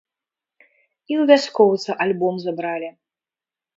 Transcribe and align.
І 0.61 1.13
ў 1.21 1.29
вяскоўца 1.31 1.91
альбом 2.07 2.35
забралі. 2.47 2.89